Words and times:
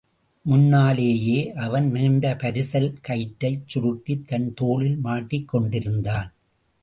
முன்னாலேயே 0.45 1.53
அவன் 1.55 1.91
நீண்ட 1.91 2.33
பரிசல் 2.33 2.95
கயிற்றைச் 3.07 3.67
சுருட்டித் 3.73 4.27
தன் 4.27 4.53
தோளில் 4.53 4.97
மாட்டிக்கொண்டிருந்தான். 5.03 6.29